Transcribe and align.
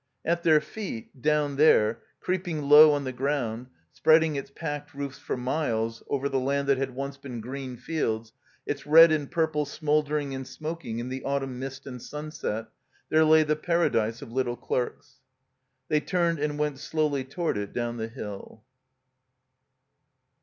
At 0.25 0.41
their 0.41 0.59
feet, 0.59 1.21
down 1.21 1.57
there, 1.57 2.01
creeping 2.21 2.63
low 2.63 2.91
on 2.91 3.03
the 3.03 3.11
ground, 3.11 3.67
spreading 3.91 4.35
its 4.35 4.49
packed 4.49 4.95
roofs 4.95 5.19
for 5.19 5.37
miles 5.37 6.01
over 6.09 6.27
the 6.27 6.39
land 6.39 6.67
that 6.69 6.79
had 6.79 6.95
once 6.95 7.17
been 7.17 7.39
green 7.39 7.77
fields, 7.77 8.33
its 8.65 8.87
red 8.87 9.11
and 9.11 9.29
purple 9.29 9.63
smoldering 9.63 10.33
and 10.33 10.47
smoking 10.47 10.97
in 10.97 11.09
the 11.09 11.23
autumn 11.23 11.59
mist 11.59 11.85
and 11.85 12.01
sunset, 12.01 12.65
there 13.09 13.23
lay 13.25 13.43
the 13.43 13.55
Paradise 13.55 14.23
of 14.23 14.31
Little 14.31 14.57
Clerks. 14.57 15.17
They 15.87 15.99
turned 15.99 16.39
and 16.39 16.57
went 16.57 16.79
slowly 16.79 17.23
toward 17.23 17.55
it 17.55 17.71
down 17.71 17.97
the 17.97 18.07
hill. 18.09 18.63